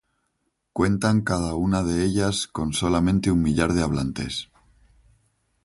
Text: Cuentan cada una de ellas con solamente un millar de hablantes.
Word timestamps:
Cuentan 0.73 1.21
cada 1.21 1.53
una 1.53 1.83
de 1.83 2.03
ellas 2.03 2.47
con 2.47 2.73
solamente 2.73 3.29
un 3.29 3.43
millar 3.43 3.73
de 3.73 3.83
hablantes. 3.83 4.49